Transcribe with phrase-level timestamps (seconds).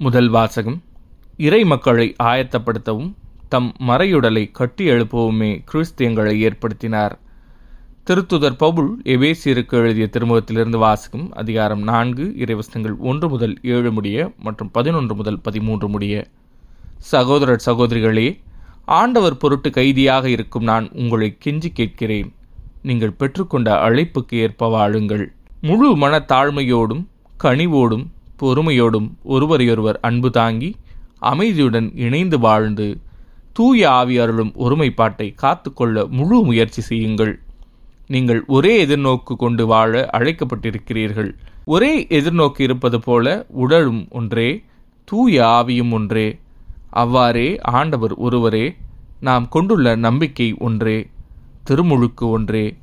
[0.00, 0.82] முதல் வாசகம்.
[1.36, 3.12] இறை மக்களை ஆயத்தப்படுத்தவும்
[3.48, 7.14] தம் மறையுடலை கட்டி எழுப்பவுமே கிறிஸ்தியங்களை ஏற்படுத்தினார்.
[8.06, 15.14] திருத்துதர் பவுல் எவேசியருக்கு எழுதிய திருமுகத்திலிருந்து வாசகம் அதிகாரம் நான்கு இறைவசனங்கள் ஒன்று முதல் ஏழு முடிய மற்றும் பதினொன்று
[15.14, 16.26] முதல் பதிமூன்று முடிய.
[16.96, 18.38] சகோதரர் சகோதரிகளே
[18.84, 22.32] ஆண்டவர் பொருட்டு கைதியாக இருக்கும் நான் உங்களை கெஞ்சி கேட்கிறேன்.
[22.82, 25.32] நீங்கள் பெற்றுக்கொண்ட அழைப்புக்கு ஏற்ப வாழுங்கள்.
[25.60, 27.04] முழு மன தாழ்மையோடும்
[27.42, 28.06] கனிவோடும்
[28.40, 30.74] பொறுமையோடும் ஒருவரையொருவர் அன்பு தாங்கி
[31.22, 33.00] அமைதியுடன் இணைந்து வாழ்ந்து
[33.52, 37.40] தூய ஆவியாரலும் ஒருமைப்பாட்டை காத்துக்கொள்ள முழு முயற்சி செய்யுங்கள்.
[38.06, 41.34] நீங்கள் ஒரே எதிர்நோக்கு கொண்டு வாழ அழைக்கப்பட்டிருக்கிறீர்கள்.
[41.64, 44.64] ஒரே எதிர்நோக்கு இருப்பது போல உடலும் ஒன்றே
[45.04, 46.38] தூய ஆவியும் ஒன்றே.
[46.90, 48.76] அவ்வாறே ஆண்டவர் ஒருவரே
[49.20, 51.08] நாம் கொண்டுள்ள நம்பிக்கை ஒன்றே
[51.70, 52.76] திருமுழுக்கு ஒன்றே.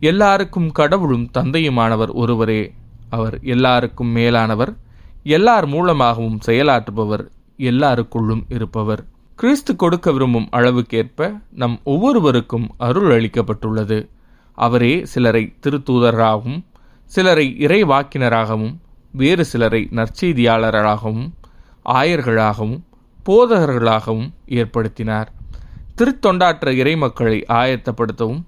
[0.00, 2.72] எல்லாருக்கும் கடவுளும் தந்தையுமானவர் ஒருவரே.
[3.10, 4.76] அவர் எல்லாருக்கும் மேலானவர்
[5.24, 7.28] எல்லார் மூலமாகவும் செயலாற்றுபவர்
[7.58, 9.04] எல்லாருக்குள்ளும் இருப்பவர்.
[9.34, 14.08] கிறிஸ்து கொடுக்க விரும்பும் அளவுக்கேற்ப நம் ஒவ்வொருவருக்கும் அருள் அளிக்கப்பட்டுள்ளது.
[14.52, 16.64] அவரே சிலரை திருத்தூதராகவும்
[17.04, 18.76] சிலரை இறைவாக்கினராகவும்
[19.12, 21.30] வேறு சிலரை நற்செய்தியாளர்களாகவும்
[21.84, 22.80] ஆயர்களாகவும்
[23.26, 25.26] போதகர்களாகவும் ஏற்படுத்தினார்.
[25.96, 28.42] திருத்தொண்டாற்ற இறைமக்களை ஆயத்தப்படுத்தவும்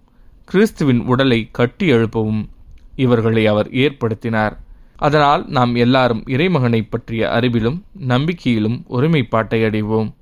[0.44, 2.48] கிறிஸ்துவின் உடலை கட்டி எழுப்பவும்
[2.96, 4.56] இவர்களை அவர் ஏற்படுத்தினார்.
[4.96, 10.12] அதனால் நாம் எல்லாரும் இறைமகனை பற்றிய அறிவிலும் நம்பிக்கையிலும் ஒருமைப்பாட்டை அடைவோம்.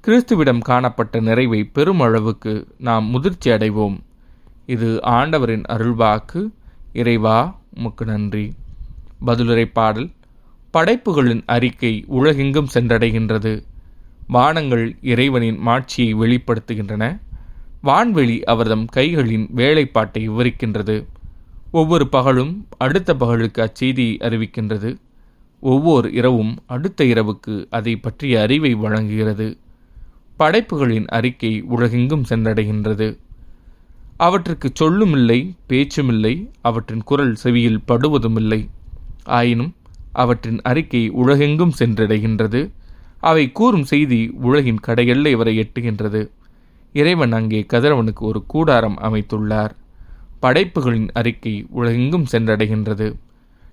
[0.00, 3.98] கிறிஸ்துவிடம் காணப்பட்ட நிறைவை பெருமளவுக்கு நாம் முதிர்ச்சி அடைவோம்.
[4.66, 6.50] இது ஆண்டவரின் அருள்வாக்கு.
[6.92, 8.52] இறைவா உமக்கு நன்றி.
[9.26, 10.10] பதிலுரை பாடல்.
[10.70, 13.62] படைப்புகளின் அறிக்கை உலகெங்கும் சென்றடைகின்றது.
[14.26, 17.20] வானங்கள் இறைவனின் மாட்சியை வெளிப்படுத்துகின்றன.
[17.84, 21.06] வான்வெளி அவர்தம் கைகளின் வேலைப்பாட்டை விவரிக்கின்றது.
[21.72, 24.96] ஒவ்வொரு பகலும் அடுத்த பகலுக்கு அச்செய்தி அறிவிக்கின்றது.
[25.60, 29.56] ஒவ்வொரு இரவும் அடுத்த இரவுக்கு அதை பற்றிய அறிவை வழங்குகிறது.
[30.36, 33.18] படைப்புகளின் அறிக்கை உலகெங்கும் சென்றடைகின்றது.
[34.16, 35.38] அவற்றுக்கு சொல்லுமில்லை
[35.68, 38.68] பேச்சுமில்லை அவற்றின் குரல் செவியில் படுவதுமில்லை.
[39.24, 39.74] ஆயினும்
[40.12, 42.70] அவற்றின் அறிக்கை உலகெங்கும் சென்றடைகின்றது.
[43.20, 46.28] அவை கூறும் செய்தி உலகின் கடையெல்லை வரை எட்டுகின்றது.
[46.92, 49.80] இறைவன் அங்கே கதிரவனுக்கு ஒரு கூடாரம் அமைத்துள்ளார்.
[50.42, 53.08] படைப்புகளின் அறிக்கை உலகெங்கும் சென்றடைகின்றது.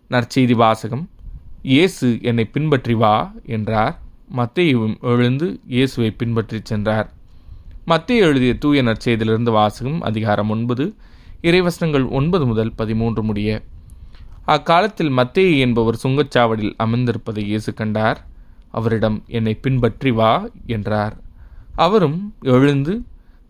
[0.10, 1.06] நற்செய்தி வாசகம்
[1.62, 3.16] இயேசு என்னை பின்பற்றி வா
[3.56, 3.96] என்றார்.
[4.36, 7.08] மத்தையும் எழுந்து இயேசுவை பின்பற்றிச் சென்றார்.
[7.86, 10.86] மத்திய எழுதிய தூய நற்செய்தியிலிருந்து வாசகம் அதிகாரம் ஒன்பது
[11.42, 13.50] இறைவசனங்கள் ஒன்பது முதல் பதிமூன்று முடிய.
[14.46, 18.20] அக்காலத்தில் மத்தேயு என்பவர் சுங்கச்சாவடியில் அமர்ந்திருப்பதை இயேசு கண்டார்.
[18.72, 20.34] அவரிடம் என்னை பின்பற்றி வா
[20.66, 21.16] என்றார்.
[21.76, 22.20] அவரும்
[22.56, 22.94] எழுந்து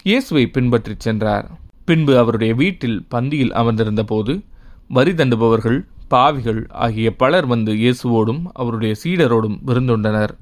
[0.03, 1.47] இயேசுவை பின்பற்றிச் சென்றார்.
[1.89, 4.33] பின்பு அவருடைய வீட்டில் பந்தியில் அமர்ந்திருந்த போது
[4.88, 10.33] வரி தண்டுபவர்கள் பாவிகள் ஆகிய பலர் வந்து இயேசுவோடும் அவருடைய சீடரோடும் விருந்துண்டனர்.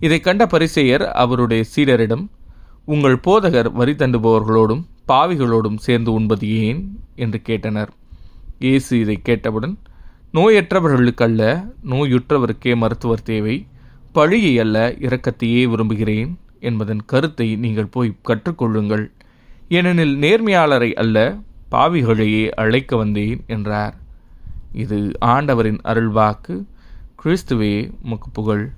[0.00, 2.24] இதை கண்ட பரிசெயர் அவருடைய சீடரிடம்
[2.84, 6.80] உங்கள் போதகர் வரி தண்டுபவர்களோடும் பாவிகளோடும் சேர்ந்து உண்பது ஏன்?
[7.16, 7.90] என்று கேட்டனர்.
[8.58, 9.74] இயேசு இதை கேட்டவுடன்
[10.34, 11.42] நோயற்றவர்களுக்கல்ல
[11.90, 13.56] நோயுற்றவருக்கே மருத்துவர் தேவை.
[14.12, 19.06] பழியை அல்ல இரக்கத்தையே விரும்புகிறேன் என்பதன் கருத்தை நீங்கள் போய் கற்றுக்கொள்ளுங்கள்.
[19.68, 21.38] ஏனெனில் நேர்மையாளரை அல்ல
[21.70, 23.94] பாவிகளையே அழைக்க வந்தேன் என்றார்.
[24.72, 26.64] இது ஆண்டவரின் அருள்வாக்கு.
[27.24, 28.70] கிறிஸ்துவே முக்கு புகழ்